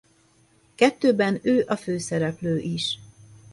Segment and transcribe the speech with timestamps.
[0.75, 2.97] Kettőben ő a főszereplő is.